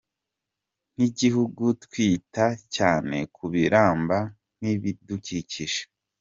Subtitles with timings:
[0.93, 4.17] Nk’igihugu twita cyane ku biramba
[4.61, 5.81] n’ibidukikije.